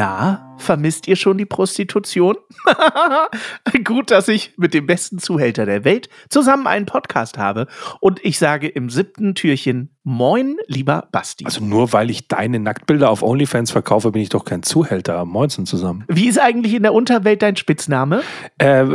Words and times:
Na, 0.00 0.56
vermisst 0.56 1.08
ihr 1.08 1.16
schon 1.16 1.36
die 1.36 1.44
Prostitution? 1.44 2.38
Gut, 3.84 4.10
dass 4.10 4.28
ich 4.28 4.54
mit 4.56 4.72
dem 4.72 4.86
besten 4.86 5.18
Zuhälter 5.18 5.66
der 5.66 5.84
Welt 5.84 6.08
zusammen 6.30 6.66
einen 6.66 6.86
Podcast 6.86 7.36
habe. 7.36 7.66
Und 8.00 8.18
ich 8.24 8.38
sage 8.38 8.66
im 8.66 8.88
siebten 8.88 9.34
Türchen 9.34 9.94
Moin, 10.02 10.56
lieber 10.68 11.08
Basti. 11.12 11.44
Also 11.44 11.62
nur 11.62 11.92
weil 11.92 12.08
ich 12.08 12.28
deine 12.28 12.60
Nacktbilder 12.60 13.10
auf 13.10 13.22
OnlyFans 13.22 13.72
verkaufe, 13.72 14.10
bin 14.10 14.22
ich 14.22 14.30
doch 14.30 14.46
kein 14.46 14.62
Zuhälter. 14.62 15.26
Moinsen 15.26 15.66
zusammen. 15.66 16.06
Wie 16.08 16.28
ist 16.28 16.40
eigentlich 16.40 16.72
in 16.72 16.82
der 16.82 16.94
Unterwelt 16.94 17.42
dein 17.42 17.56
Spitzname? 17.56 18.22
Äh, 18.56 18.86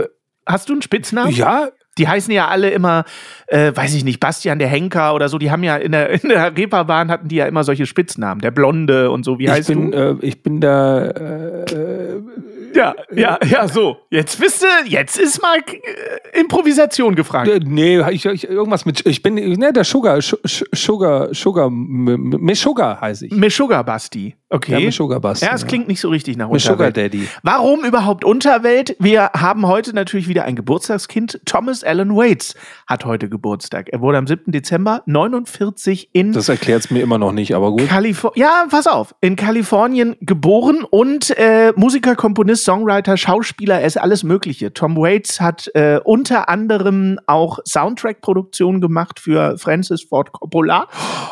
Hast 0.48 0.70
du 0.70 0.74
einen 0.74 0.82
Spitznamen? 0.82 1.32
ja, 1.36 1.70
Die 1.98 2.08
heißen 2.08 2.34
ja 2.34 2.48
alle 2.48 2.70
immer, 2.72 3.06
äh, 3.48 3.72
weiß 3.74 3.94
ich 3.96 4.04
nicht, 4.04 4.20
Bastian 4.20 4.60
der 4.60 4.68
Henker 4.68 5.16
oder 5.16 5.30
so. 5.30 5.38
Die 5.38 5.52
haben 5.52 5.64
ja 5.64 5.78
in 5.78 5.94
der, 5.94 6.10
in 6.24 6.30
der 6.30 6.56
Reeperbahn 6.56 7.10
hatten 7.10 7.28
die 7.28 7.38
ja 7.38 7.46
immer 7.46 7.64
solche 7.64 7.86
Spitznamen. 7.86 8.42
Der 8.42 8.52
Blonde 8.52 9.12
und 9.12 9.24
so. 9.24 9.40
Wie 9.40 9.46
ich 9.46 9.52
heißt 9.52 9.70
bin, 9.70 9.92
du? 9.92 9.98
äh, 9.98 10.16
ich 10.22 10.44
bin 10.44 10.62
der. 10.62 11.66
Äh, 11.72 12.76
ja, 12.78 12.94
ja, 13.14 13.40
ja, 13.46 13.68
so. 13.68 13.98
Jetzt 14.10 14.40
wisst 14.42 14.64
ihr, 14.64 14.88
jetzt 14.92 15.18
ist 15.18 15.42
mal 15.42 15.58
äh, 15.60 16.40
Improvisation 16.40 17.16
gefragt. 17.16 17.48
äh, 17.48 17.60
nee, 17.64 18.02
ich, 18.12 18.26
ich, 18.26 18.50
irgendwas 18.50 18.86
mit. 18.86 19.06
Ich 19.06 19.24
bin 19.24 19.36
ne, 19.36 19.72
der 19.72 19.86
Sugar, 19.86 20.20
Sugar, 20.22 21.34
Sugar, 21.34 21.70
Meshuggah 21.70 23.00
heiße 23.00 23.28
ich. 23.28 23.32
Meshuggah 23.32 23.84
Basti. 23.84 24.36
Okay. 24.50 24.92
Ja, 24.92 25.20
Basti. 25.20 25.46
Ja, 25.46 25.54
es 25.56 25.66
klingt 25.66 25.88
nicht 25.88 26.00
so 26.00 26.10
richtig 26.10 26.38
nach 26.38 26.50
Unterwelt. 26.50 26.96
Daddy. 26.96 27.28
Warum 27.42 27.84
überhaupt 27.84 28.24
Unterwelt? 28.24 28.96
Wir 29.00 29.32
haben 29.36 29.66
heute 29.66 29.94
natürlich 29.96 30.28
wieder 30.28 30.46
ein 30.46 30.56
Geburtstagskind. 30.56 31.42
Thomas 31.46 31.84
Allen 31.84 32.16
Waits 32.16 32.54
hat 32.86 33.06
heute 33.06 33.28
Geburtstag. 33.28 33.90
Er 33.90 34.02
wurde 34.02 34.20
am 34.20 34.28
7. 34.28 34.52
Dezember 34.52 35.02
49 35.08 36.10
in 36.14 36.32
Das 36.32 36.48
erklärt 36.48 36.82
es 36.82 36.92
mir 36.92 37.02
immer 37.02 37.18
noch 37.18 37.32
nicht, 37.32 37.56
aber 37.56 37.72
gut. 37.72 37.88
Kalifornien. 37.88 38.40
Ja, 38.40 38.68
pass 38.70 38.86
auf. 38.86 39.16
In 39.20 39.36
Kalifornien 39.36 40.16
geboren 40.22 40.86
und 40.88 41.36
äh, 41.38 41.74
Musiker, 41.76 42.16
Komponist, 42.16 42.66
Songwriter, 42.66 43.18
Schauspieler, 43.18 43.80
er 43.80 43.88
ist 43.88 43.98
alles 44.00 44.24
Mögliche. 44.24 44.74
Tom 44.74 44.96
Waits 44.96 45.42
hat 45.42 45.72
äh, 45.74 46.00
unter 46.04 46.50
anderem 46.50 47.20
auch 47.26 47.58
Soundtrack-Produktionen 47.68 48.80
gemacht 48.80 49.20
für 49.20 49.58
Francis 49.58 50.04
Ford 50.04 50.32
Coppola 50.34 50.88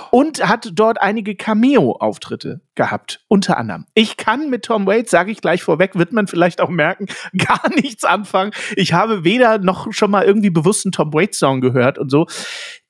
und 0.10 0.48
hat 0.48 0.72
dort 0.74 1.00
einige 1.00 1.36
Cameo-Auftritte 1.36 2.62
gehabt, 2.76 3.03
unter 3.28 3.58
anderem. 3.58 3.86
Ich 3.94 4.18
kann 4.18 4.50
mit 4.50 4.66
Tom 4.66 4.86
Waits, 4.86 5.12
sage 5.12 5.32
ich 5.32 5.42
gleich 5.42 5.64
vorweg, 5.64 5.96
wird 5.96 6.14
man 6.14 6.28
vielleicht 6.28 6.62
auch 6.62 6.70
merken, 6.70 7.08
gar 7.38 7.70
nichts 7.76 8.04
anfangen. 8.04 8.52
Ich 8.76 8.94
habe 8.94 9.24
weder 9.24 9.58
noch 9.58 9.92
schon 9.92 10.12
mal 10.12 10.24
irgendwie 10.24 10.50
bewusst 10.50 10.86
einen 10.86 10.92
Tom 10.92 11.14
Waits-Song 11.14 11.62
gehört 11.62 11.98
und 11.98 12.10
so. 12.10 12.28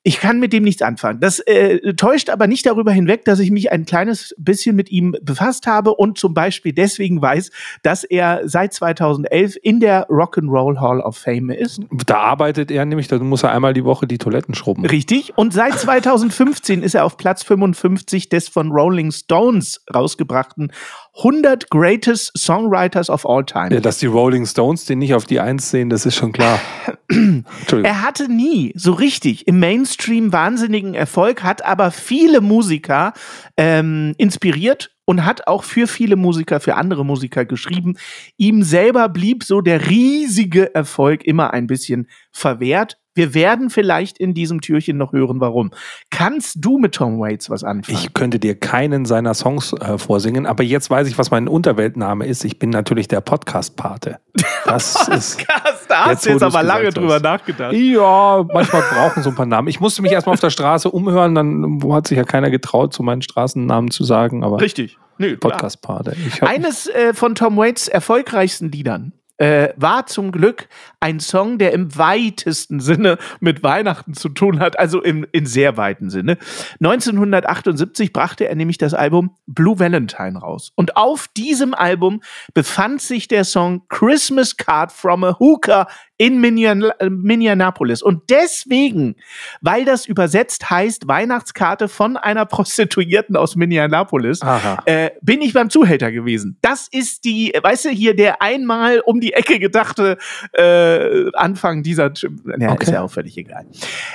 Ich 0.06 0.20
kann 0.20 0.38
mit 0.38 0.52
dem 0.52 0.64
nichts 0.64 0.82
anfangen. 0.82 1.18
Das 1.20 1.38
äh, 1.40 1.94
täuscht 1.94 2.28
aber 2.28 2.46
nicht 2.46 2.66
darüber 2.66 2.92
hinweg, 2.92 3.24
dass 3.24 3.38
ich 3.38 3.50
mich 3.50 3.72
ein 3.72 3.86
kleines 3.86 4.34
bisschen 4.36 4.76
mit 4.76 4.90
ihm 4.90 5.16
befasst 5.22 5.66
habe 5.66 5.94
und 5.94 6.18
zum 6.18 6.34
Beispiel 6.34 6.74
deswegen 6.74 7.22
weiß, 7.22 7.50
dass 7.82 8.04
er 8.04 8.42
seit 8.44 8.74
2011 8.74 9.56
in 9.62 9.80
der 9.80 10.06
Rock'n'Roll 10.08 10.78
Hall 10.78 11.00
of 11.00 11.16
Fame 11.16 11.48
ist. 11.48 11.80
Da 12.06 12.18
arbeitet 12.18 12.70
er 12.70 12.84
nämlich, 12.84 13.08
da 13.08 13.18
muss 13.18 13.44
er 13.44 13.52
einmal 13.52 13.72
die 13.72 13.86
Woche 13.86 14.06
die 14.06 14.18
Toiletten 14.18 14.54
schrubben. 14.54 14.84
Richtig. 14.84 15.32
Und 15.36 15.54
seit 15.54 15.78
2015 15.78 16.82
ist 16.82 16.94
er 16.94 17.06
auf 17.06 17.16
Platz 17.16 17.42
55 17.42 18.28
des 18.28 18.48
von 18.48 18.72
Rolling 18.72 19.10
Stones 19.10 19.82
rausgebrachten 19.94 20.70
100 21.16 21.70
Greatest 21.70 22.36
Songwriters 22.36 23.08
of 23.08 23.24
All 23.24 23.44
Time. 23.44 23.72
Ja, 23.72 23.80
dass 23.80 23.98
die 23.98 24.06
Rolling 24.06 24.46
Stones 24.46 24.84
den 24.84 24.98
nicht 24.98 25.14
auf 25.14 25.26
die 25.26 25.38
Eins 25.38 25.70
sehen, 25.70 25.88
das 25.88 26.06
ist 26.06 26.16
schon 26.16 26.32
klar. 26.32 26.60
Er 27.82 28.02
hatte 28.02 28.30
nie 28.30 28.72
so 28.76 28.92
richtig 28.92 29.46
im 29.46 29.60
Mainstream 29.60 30.32
wahnsinnigen 30.32 30.94
Erfolg, 30.94 31.42
hat 31.42 31.64
aber 31.64 31.90
viele 31.90 32.40
Musiker 32.40 33.12
ähm, 33.56 34.14
inspiriert 34.18 34.94
und 35.04 35.24
hat 35.24 35.46
auch 35.46 35.64
für 35.64 35.86
viele 35.86 36.16
Musiker, 36.16 36.60
für 36.60 36.74
andere 36.76 37.04
Musiker 37.04 37.44
geschrieben. 37.44 37.96
Ihm 38.36 38.62
selber 38.62 39.08
blieb 39.08 39.44
so 39.44 39.60
der 39.60 39.88
riesige 39.88 40.74
Erfolg 40.74 41.24
immer 41.24 41.52
ein 41.52 41.66
bisschen 41.66 42.08
verwehrt. 42.32 42.98
Wir 43.14 43.32
werden 43.34 43.70
vielleicht 43.70 44.18
in 44.18 44.34
diesem 44.34 44.60
Türchen 44.60 44.96
noch 44.96 45.12
hören, 45.12 45.40
warum. 45.40 45.70
Kannst 46.10 46.56
du 46.58 46.78
mit 46.78 46.94
Tom 46.94 47.20
Waits 47.20 47.48
was 47.48 47.62
anfangen? 47.62 47.96
Ich 47.96 48.12
könnte 48.12 48.40
dir 48.40 48.58
keinen 48.58 49.04
seiner 49.04 49.34
Songs 49.34 49.72
äh, 49.72 49.98
vorsingen, 49.98 50.46
aber 50.46 50.64
jetzt 50.64 50.90
weiß 50.90 51.08
ich, 51.08 51.16
was 51.16 51.30
mein 51.30 51.46
Unterweltname 51.46 52.26
ist. 52.26 52.44
Ich 52.44 52.58
bin 52.58 52.70
natürlich 52.70 53.06
der 53.06 53.20
Podcast-Pate. 53.20 54.18
Das 54.64 55.08
ist. 55.08 55.46
da 55.88 56.10
Jetzt, 56.10 56.26
wo 56.26 56.32
du's 56.32 56.40
gesagt 56.42 57.04
hast. 57.12 57.22
nachgedacht. 57.22 57.72
Ja, 57.72 58.44
manchmal 58.52 58.82
brauchen 58.82 59.22
so 59.22 59.30
ein 59.30 59.36
paar 59.36 59.46
Namen. 59.46 59.68
Ich 59.68 59.78
musste 59.80 60.02
mich 60.02 60.10
erstmal 60.12 60.34
auf 60.34 60.40
der 60.40 60.50
Straße 60.50 60.90
umhören, 60.90 61.34
dann 61.34 61.80
hat 61.92 62.08
sich 62.08 62.18
ja 62.18 62.24
keiner 62.24 62.50
getraut, 62.50 62.92
so 62.94 63.02
meinen 63.02 63.22
Straßennamen 63.22 63.90
zu 63.90 64.02
sagen, 64.04 64.42
aber 64.42 64.60
Richtig. 64.60 64.98
Nö. 65.18 65.36
Podcast-Pate. 65.36 66.16
Eines 66.40 66.88
äh, 66.88 67.14
von 67.14 67.36
Tom 67.36 67.56
Waits 67.56 67.86
erfolgreichsten 67.86 68.72
Liedern 68.72 69.12
äh, 69.38 69.70
war 69.76 70.06
zum 70.06 70.32
Glück 70.32 70.68
ein 71.00 71.20
Song, 71.20 71.58
der 71.58 71.72
im 71.72 71.96
weitesten 71.96 72.80
Sinne 72.80 73.18
mit 73.40 73.62
Weihnachten 73.62 74.14
zu 74.14 74.28
tun 74.28 74.60
hat, 74.60 74.78
also 74.78 75.02
im 75.02 75.26
in 75.32 75.46
sehr 75.46 75.76
weiten 75.76 76.10
Sinne. 76.10 76.38
1978 76.80 78.12
brachte 78.12 78.48
er 78.48 78.54
nämlich 78.54 78.78
das 78.78 78.94
Album 78.94 79.36
Blue 79.46 79.78
Valentine 79.78 80.38
raus. 80.38 80.72
Und 80.76 80.96
auf 80.96 81.28
diesem 81.28 81.74
Album 81.74 82.22
befand 82.54 83.02
sich 83.02 83.28
der 83.28 83.44
Song 83.44 83.82
Christmas 83.88 84.56
Card 84.56 84.92
from 84.92 85.24
a 85.24 85.36
Hooker 85.38 85.86
in 86.16 86.40
Minian 86.40 86.82
äh, 86.98 87.10
Minneapolis. 87.10 88.02
Und 88.02 88.30
deswegen, 88.30 89.16
weil 89.60 89.84
das 89.84 90.06
übersetzt 90.06 90.70
heißt 90.70 91.08
Weihnachtskarte 91.08 91.88
von 91.88 92.16
einer 92.16 92.46
Prostituierten 92.54 93.36
aus 93.36 93.56
Minneapolis, 93.56 94.40
äh, 94.86 95.10
bin 95.22 95.42
ich 95.42 95.52
beim 95.52 95.70
Zuhälter 95.70 96.12
gewesen. 96.12 96.56
Das 96.62 96.88
ist 96.90 97.24
die, 97.24 97.52
weißt 97.60 97.86
du, 97.86 97.88
hier 97.90 98.14
der 98.14 98.42
einmal 98.42 99.00
um 99.00 99.20
die 99.20 99.32
Ecke 99.32 99.58
gedachte 99.58 100.18
äh, 100.52 101.30
Anfang 101.34 101.82
dieser, 101.82 102.12
ja, 102.58 102.72
Okay. 102.72 102.84
ist 102.84 102.92
ja 102.92 103.02
auch 103.02 103.10
völlig 103.10 103.36
egal. 103.36 103.66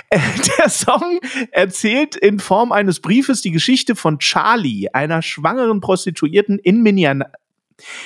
Äh, 0.10 0.20
der 0.58 0.70
Song 0.70 1.20
erzählt 1.52 2.16
in 2.16 2.40
Form 2.40 2.72
eines 2.72 3.00
Briefes 3.00 3.42
die 3.42 3.52
Geschichte 3.52 3.96
von 3.96 4.20
Charlie, 4.20 4.88
einer 4.94 5.22
schwangeren 5.22 5.81
Prostituierten 5.81 6.60
in 6.60 6.81
Minneapolis. 6.81 7.00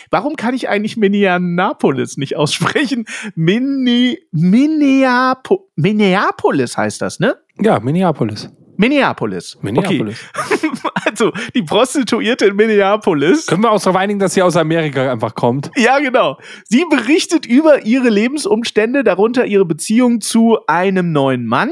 Warum 0.10 0.36
kann 0.36 0.54
ich 0.54 0.70
eigentlich 0.70 0.98
Minneapolis 0.98 2.18
nicht 2.18 2.36
aussprechen? 2.36 3.06
Minne, 3.36 4.18
Minneapo, 4.32 5.70
Minneapolis 5.76 6.78
heißt 6.78 7.02
das, 7.02 7.20
ne? 7.20 7.36
Ja, 7.60 7.80
Minneapolis. 7.80 8.50
Minneapolis. 8.78 9.58
Minneapolis. 9.62 10.20
Okay. 10.34 10.70
Also, 11.06 11.32
die 11.54 11.62
Prostituierte 11.62 12.46
in 12.46 12.56
Minneapolis. 12.56 13.46
Können 13.46 13.62
wir 13.62 13.72
uns 13.72 13.84
darauf 13.84 14.00
einigen, 14.00 14.20
dass 14.20 14.34
sie 14.34 14.42
aus 14.42 14.56
Amerika 14.56 15.12
einfach 15.12 15.36
kommt? 15.36 15.70
Ja, 15.76 16.00
genau. 16.00 16.40
Sie 16.66 16.86
berichtet 16.90 17.46
über 17.46 17.86
ihre 17.86 18.10
Lebensumstände, 18.10 19.04
darunter 19.04 19.46
ihre 19.46 19.66
Beziehung 19.66 20.22
zu 20.22 20.58
einem 20.66 21.12
neuen 21.12 21.46
Mann, 21.46 21.72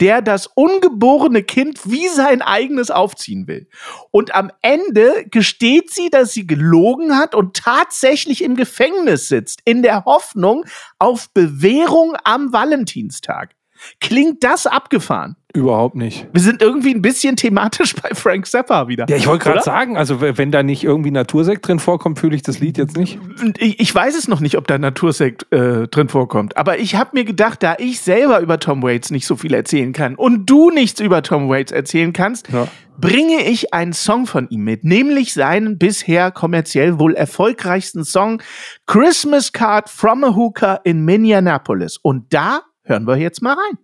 der 0.00 0.22
das 0.22 0.46
ungeborene 0.46 1.42
Kind 1.42 1.90
wie 1.90 2.08
sein 2.08 2.42
eigenes 2.42 2.90
aufziehen 2.90 3.46
will. 3.46 3.68
Und 4.10 4.34
am 4.34 4.50
Ende 4.62 5.26
gesteht 5.30 5.90
sie, 5.90 6.10
dass 6.10 6.32
sie 6.32 6.46
gelogen 6.46 7.16
hat 7.16 7.34
und 7.34 7.56
tatsächlich 7.56 8.42
im 8.42 8.56
Gefängnis 8.56 9.28
sitzt, 9.28 9.60
in 9.64 9.82
der 9.82 10.04
Hoffnung 10.04 10.64
auf 10.98 11.30
Bewährung 11.32 12.16
am 12.24 12.52
Valentinstag. 12.52 13.54
Klingt 14.00 14.42
das 14.44 14.66
abgefahren? 14.66 15.36
Überhaupt 15.52 15.96
nicht. 15.96 16.28
Wir 16.32 16.40
sind 16.40 16.62
irgendwie 16.62 16.94
ein 16.94 17.02
bisschen 17.02 17.34
thematisch 17.34 17.96
bei 17.96 18.10
Frank 18.14 18.46
Zappa 18.46 18.86
wieder. 18.86 19.06
Ja, 19.08 19.16
ich 19.16 19.26
wollte 19.26 19.46
gerade 19.50 19.62
sagen, 19.62 19.96
also 19.96 20.20
wenn 20.20 20.52
da 20.52 20.62
nicht 20.62 20.84
irgendwie 20.84 21.10
Natursekt 21.10 21.66
drin 21.66 21.80
vorkommt, 21.80 22.20
fühle 22.20 22.36
ich 22.36 22.42
das 22.42 22.60
Lied 22.60 22.78
jetzt 22.78 22.96
nicht. 22.96 23.18
Ich, 23.58 23.80
ich 23.80 23.92
weiß 23.92 24.16
es 24.16 24.28
noch 24.28 24.38
nicht, 24.38 24.56
ob 24.56 24.68
da 24.68 24.78
Natursekt 24.78 25.52
äh, 25.52 25.88
drin 25.88 26.08
vorkommt. 26.08 26.56
Aber 26.56 26.78
ich 26.78 26.94
habe 26.94 27.10
mir 27.14 27.24
gedacht, 27.24 27.64
da 27.64 27.74
ich 27.78 28.00
selber 28.00 28.38
über 28.40 28.60
Tom 28.60 28.80
Waits 28.84 29.10
nicht 29.10 29.26
so 29.26 29.34
viel 29.34 29.52
erzählen 29.52 29.92
kann 29.92 30.14
und 30.14 30.46
du 30.48 30.70
nichts 30.70 31.00
über 31.00 31.20
Tom 31.22 31.48
Waits 31.48 31.72
erzählen 31.72 32.12
kannst, 32.12 32.48
Ja. 32.52 32.68
bringe 33.00 33.42
ich 33.44 33.74
einen 33.74 33.92
Song 33.92 34.26
von 34.26 34.48
ihm 34.50 34.62
mit, 34.62 34.84
nämlich 34.84 35.32
seinen 35.32 35.78
bisher 35.78 36.30
kommerziell 36.30 37.00
wohl 37.00 37.14
erfolgreichsten 37.14 38.04
Song 38.04 38.40
Christmas 38.86 39.52
Card 39.52 39.88
from 39.88 40.22
a 40.22 40.36
Hooker 40.36 40.80
in 40.84 41.04
Minneapolis. 41.04 41.96
Und 42.00 42.32
da 42.32 42.60
hören 42.90 43.06
wir 43.06 43.16
jetzt 43.16 43.40
mal 43.40 43.54
rein. 43.54 43.78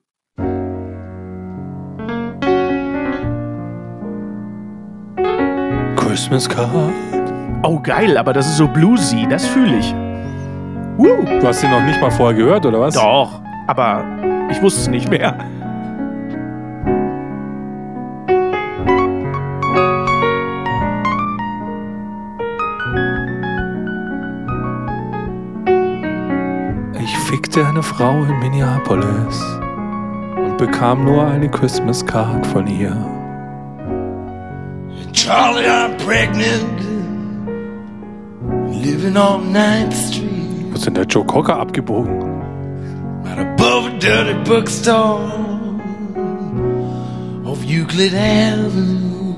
Christmas 5.96 6.48
card. 6.48 6.92
Oh, 7.62 7.80
geil, 7.80 8.16
aber 8.18 8.32
das 8.32 8.46
ist 8.48 8.56
so 8.56 8.68
bluesy, 8.68 9.26
das 9.28 9.46
fühle 9.46 9.78
ich. 9.78 9.94
Woo. 10.98 11.24
Du 11.24 11.46
hast 11.46 11.62
den 11.62 11.70
noch 11.70 11.82
nicht 11.82 12.00
mal 12.00 12.10
vorher 12.10 12.36
gehört, 12.36 12.66
oder 12.66 12.80
was? 12.80 12.94
Doch, 12.94 13.40
aber 13.66 14.04
ich 14.50 14.60
wusste 14.62 14.80
es 14.80 14.88
nicht 14.88 15.08
mehr. 15.10 15.38
Ich 27.56 27.62
fickte 27.62 27.70
eine 27.70 27.82
Frau 27.82 28.22
in 28.24 28.38
Minneapolis 28.38 29.42
und 30.36 30.58
bekam 30.58 31.06
nur 31.06 31.26
eine 31.26 31.48
Christmas 31.48 32.04
card 32.04 32.46
von 32.48 32.66
ihr. 32.66 32.94
Charlie, 35.14 35.64
I'm 35.64 35.96
pregnant. 35.96 36.82
Living 38.68 39.16
on 39.16 39.54
9th 39.54 39.94
Street. 39.94 40.66
Wo 40.68 40.74
ist 40.74 40.84
denn 40.84 40.92
der 40.92 41.06
Joe 41.06 41.24
Cocker 41.24 41.58
abgebogen? 41.58 42.42
Right 43.24 43.38
above 43.38 43.86
a 43.86 43.98
dirty 44.00 44.34
bookstore. 44.44 45.22
Off 47.46 47.64
Euclid 47.64 48.12
Avenue. 48.12 49.34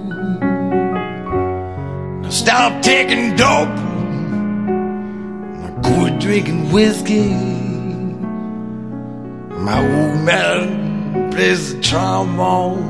Now 2.23 2.31
stop 2.31 2.83
taking 2.83 3.37
dope. 3.37 3.69
Quit 5.85 6.19
drinking 6.19 6.73
whiskey. 6.73 7.58
My 9.69 9.81
old 9.81 10.21
man 10.25 11.31
plays 11.31 11.75
the 11.75 11.83
trombone. 11.83 12.89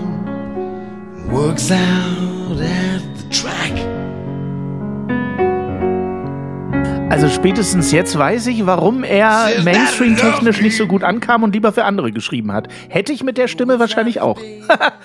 Works 1.29 1.73
out 1.73 2.61
at 2.61 3.03
the 3.17 3.29
track. 3.31 3.88
Also 7.21 7.31
spätestens 7.31 7.91
jetzt 7.91 8.17
weiß 8.17 8.47
ich, 8.47 8.65
warum 8.65 9.03
er 9.03 9.49
Mainstream-technisch 9.65 10.61
nicht 10.61 10.77
so 10.77 10.87
gut 10.87 11.03
ankam 11.03 11.43
und 11.43 11.53
lieber 11.53 11.73
für 11.73 11.83
andere 11.83 12.13
geschrieben 12.13 12.53
hat. 12.53 12.69
Hätte 12.89 13.13
ich 13.13 13.25
mit 13.25 13.39
der 13.39 13.49
Stimme 13.49 13.81
wahrscheinlich 13.81 14.21
auch. 14.21 14.41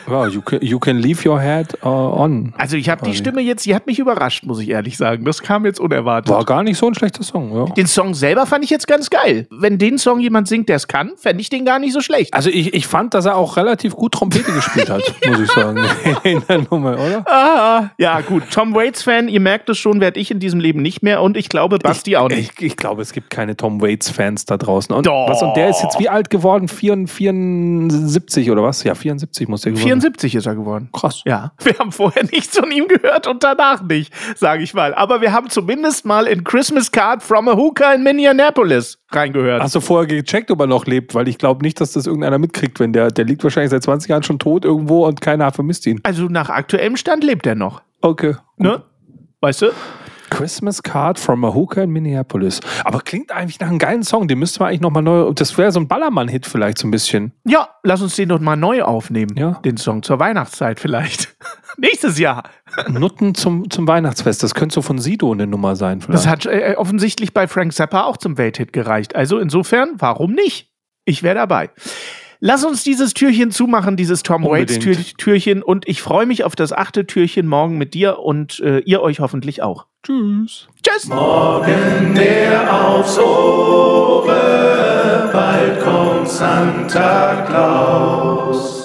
Wow, 0.06 0.28
you 0.28 0.42
can, 0.42 0.60
you 0.62 0.80
can 0.80 0.98
leave 0.98 1.28
your 1.28 1.40
head 1.40 1.78
uh, 1.82 1.88
on. 1.88 2.54
Also 2.58 2.76
ich 2.76 2.90
habe 2.90 3.06
die. 3.06 3.16
Stimme 3.16 3.40
jetzt, 3.40 3.66
die 3.66 3.74
hat 3.74 3.88
mich 3.88 4.00
überrascht, 4.00 4.46
muss 4.46 4.60
ich 4.60 4.70
ehrlich 4.70 4.98
sagen. 4.98 5.24
Das 5.24 5.42
kam 5.42 5.66
jetzt 5.66 5.80
unerwartet. 5.80 6.30
War 6.30 6.44
gar 6.44 6.62
nicht 6.62 6.78
so 6.78 6.88
ein 6.88 6.94
schlechter 6.94 7.24
Song, 7.24 7.56
ja. 7.56 7.74
Den 7.74 7.88
Song 7.88 8.14
selber 8.14 8.46
fand 8.46 8.66
ich 8.66 8.70
jetzt 8.70 8.86
ganz 8.86 9.10
geil. 9.10 9.48
Wenn 9.50 9.78
den 9.78 9.98
Song 9.98 10.20
jemand 10.20 10.50
singt, 10.50 10.68
der 10.68 10.76
es 10.76 10.90
kann, 10.90 11.14
fände 11.16 11.40
ich 11.40 11.50
den 11.50 11.64
gar 11.64 11.80
nicht 11.80 11.94
so 11.94 12.02
schlecht. 12.02 12.34
Also 12.34 12.50
ich, 12.50 12.74
ich 12.74 12.86
fand, 12.86 13.14
dass 13.14 13.24
er 13.24 13.38
auch 13.38 13.56
relativ 13.56 13.96
gut 13.96 14.12
Trompete 14.12 14.52
gespielt 14.52 14.90
hat, 14.90 15.02
muss 15.26 15.40
ich 15.40 15.52
sagen. 15.52 15.80
In 16.24 16.44
der 16.50 16.66
Nummer, 16.70 16.96
oder? 16.96 17.26
Ah, 17.26 17.90
ja, 17.98 18.20
gut. 18.20 18.44
Tom 18.52 18.76
Waits-Fan, 18.76 19.30
ihr 19.30 19.40
merkt 19.40 19.70
es 19.70 19.78
schon, 19.78 20.02
werde 20.02 20.20
ich 20.20 20.32
in 20.32 20.40
diesem 20.40 20.60
Leben 20.60 20.82
nicht 20.82 21.02
mehr 21.02 21.22
und 21.22 21.38
ich 21.38 21.48
glaube, 21.48 21.80
Basti 21.80 22.03
auch 22.18 22.30
nicht. 22.30 22.54
Ich, 22.58 22.66
ich 22.66 22.78
glaube, 22.78 23.02
es 23.02 23.14
gibt 23.14 23.30
keine 23.30 23.56
Tom 23.56 23.82
Waits-Fans 23.82 24.46
da 24.46 24.58
draußen. 24.58 24.96
Und, 24.96 25.06
Doch. 25.06 25.28
was, 25.30 25.42
und 25.42 25.56
der 25.56 25.70
ist 25.70 25.82
jetzt 25.82 26.00
wie 26.00 26.10
alt 26.10 26.30
geworden? 26.30 26.68
74, 26.68 27.24
74 27.94 28.52
oder 28.52 28.64
was? 28.64 28.84
Ja, 28.84 28.96
74 28.96 29.48
muss 29.48 29.62
der 29.62 29.72
geworden 29.72 29.88
74 29.88 30.36
ist 30.36 30.46
er 30.46 30.56
geworden. 30.56 30.90
Krass. 30.92 31.22
Ja, 31.26 31.54
wir 31.64 31.78
haben 31.80 31.92
vorher 31.92 32.24
nichts 32.24 32.58
von 32.58 32.72
ihm 32.72 32.88
gehört 32.88 33.28
und 33.28 33.44
danach 33.44 33.82
nicht, 33.84 34.14
sage 34.36 34.64
ich 34.64 34.74
mal. 34.74 34.94
Aber 34.94 35.22
wir 35.22 35.32
haben 35.32 35.50
zumindest 35.50 36.06
mal 36.06 36.28
in 36.28 36.44
Christmas 36.44 36.92
Card 36.92 37.24
from 37.24 37.48
a 37.48 37.56
Hooker 37.56 37.94
in 37.94 38.04
Minneapolis 38.04 39.00
reingehört. 39.10 39.62
Hast 39.62 39.76
du 39.76 39.82
vorher 39.82 40.08
gecheckt, 40.08 40.52
ob 40.52 40.60
er 40.60 40.68
noch 40.68 40.86
lebt? 40.86 41.16
Weil 41.16 41.28
ich 41.28 41.38
glaube 41.38 41.64
nicht, 41.64 41.80
dass 41.80 41.94
das 41.94 42.06
irgendeiner 42.06 42.38
mitkriegt, 42.38 42.80
wenn 42.80 42.94
der, 42.94 43.10
der 43.10 43.26
liegt 43.26 43.44
wahrscheinlich 43.44 43.72
seit 43.72 43.84
20 43.84 44.10
Jahren 44.10 44.24
schon 44.24 44.40
tot 44.40 44.66
irgendwo 44.66 45.06
und 45.06 45.22
keiner 45.22 45.52
vermisst 45.52 45.86
ihn. 45.86 46.00
Also 46.04 46.24
nach 46.26 46.50
aktuellem 46.50 46.98
Stand 46.98 47.24
lebt 47.24 47.46
er 47.46 47.56
noch. 47.56 47.82
Okay. 48.02 48.36
Ne? 48.58 48.82
Weißt 49.42 49.62
du? 49.62 49.68
Christmas 50.34 50.82
Card 50.82 51.20
from 51.20 51.46
a 51.46 51.54
Hooker 51.54 51.84
in 51.84 51.92
Minneapolis. 51.92 52.60
Aber 52.84 53.02
klingt 53.02 53.32
eigentlich 53.32 53.60
nach 53.60 53.68
einem 53.68 53.78
geilen 53.78 54.02
Song. 54.02 54.28
Den 54.28 54.40
müssten 54.40 54.62
wir 54.62 54.66
eigentlich 54.66 54.82
nochmal 54.82 55.04
neu. 55.04 55.32
Das 55.32 55.56
wäre 55.60 55.72
so 55.72 55.80
ein 55.80 55.88
Ballermann-Hit 55.88 56.48
vielleicht 56.48 56.80
so 56.80 56.88
ein 56.88 56.92
bisschen. 56.92 57.34
Ja, 57.46 57.70
lass 57.84 58.02
uns 58.02 58.16
den 58.16 58.30
doch 58.30 58.40
mal 58.40 58.56
neu 58.56 58.82
aufnehmen. 58.82 59.38
Ja. 59.38 59.60
Den 59.64 59.78
Song 59.78 60.02
zur 60.02 60.20
Weihnachtszeit 60.20 60.80
vielleicht. 60.80 61.36
Nächstes 61.78 62.18
Jahr. 62.18 62.50
Nutten 62.90 63.36
zum, 63.36 63.70
zum 63.70 63.88
Weihnachtsfest. 63.88 64.42
Das 64.42 64.56
könnte 64.56 64.74
so 64.74 64.82
von 64.82 64.98
Sido 64.98 65.32
eine 65.32 65.46
Nummer 65.46 65.76
sein. 65.76 66.02
Vielleicht. 66.02 66.26
Das 66.26 66.28
hat 66.28 66.48
äh, 66.48 66.74
offensichtlich 66.78 67.36
bei 67.36 67.48
Frank 67.48 67.72
Zappa 67.72 68.06
auch 68.06 68.18
zum 68.18 68.40
Welthit 68.40 68.74
gereicht. 68.74 69.16
Also 69.16 69.38
insofern, 69.38 69.92
warum 70.00 70.34
nicht? 70.34 70.72
Ich 71.06 71.22
wäre 71.22 71.36
dabei. 71.36 71.70
Lass 72.40 72.66
uns 72.66 72.84
dieses 72.84 73.14
Türchen 73.14 73.52
zumachen, 73.52 73.98
dieses 73.98 74.24
Tom 74.24 74.44
Waits. 74.46 74.80
Türchen. 74.80 75.62
Und 75.62 75.88
ich 75.88 76.02
freue 76.02 76.26
mich 76.26 76.44
auf 76.44 76.56
das 76.56 76.74
achte 76.74 77.06
Türchen 77.06 77.46
morgen 77.46 77.78
mit 77.78 77.94
dir 77.94 78.18
und 78.18 78.60
äh, 78.62 78.80
ihr 78.80 79.02
euch 79.02 79.20
hoffentlich 79.20 79.62
auch. 79.62 79.86
Tschüss. 80.06 80.68
Tschüss! 80.84 81.08
Morgen 81.08 82.14
der 82.14 82.74
aufs 82.74 83.18
Ohre, 83.18 84.30
bald 85.32 85.80
kommt 85.82 86.28
Santa 86.28 87.46
Claus. 87.48 88.83